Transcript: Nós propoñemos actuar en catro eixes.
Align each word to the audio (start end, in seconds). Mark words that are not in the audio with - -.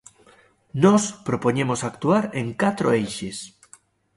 Nós 0.83 1.03
propoñemos 1.27 1.81
actuar 1.89 2.23
en 2.41 2.47
catro 2.61 2.87
eixes. 2.99 3.37